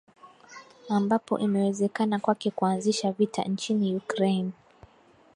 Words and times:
ambapo 0.89 1.39
imewezekana 1.39 2.19
kwake 2.19 2.51
kuanzisha 2.51 3.11
vita 3.11 3.43
nchini 3.43 3.95
Ukraine 3.95 4.51